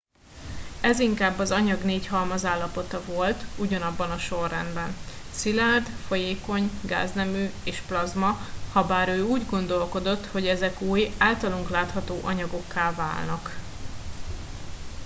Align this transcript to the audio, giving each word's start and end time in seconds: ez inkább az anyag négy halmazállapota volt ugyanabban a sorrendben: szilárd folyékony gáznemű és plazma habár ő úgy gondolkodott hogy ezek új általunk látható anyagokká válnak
ez 0.81 0.99
inkább 0.99 1.39
az 1.39 1.51
anyag 1.51 1.83
négy 1.83 2.07
halmazállapota 2.07 3.01
volt 3.05 3.43
ugyanabban 3.57 4.11
a 4.11 4.17
sorrendben: 4.17 4.95
szilárd 5.31 5.87
folyékony 6.07 6.71
gáznemű 6.83 7.49
és 7.63 7.79
plazma 7.79 8.35
habár 8.71 9.07
ő 9.07 9.23
úgy 9.23 9.45
gondolkodott 9.45 10.25
hogy 10.25 10.47
ezek 10.47 10.81
új 10.81 11.11
általunk 11.17 11.69
látható 11.69 12.19
anyagokká 12.23 12.91
válnak 12.95 13.57